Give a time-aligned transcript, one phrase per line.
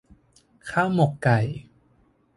[0.69, 1.39] ข้าวหมกไก่